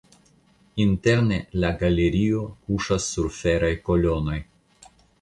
[0.85, 4.45] Interne la galerio kuŝas sur feraj kolonoj.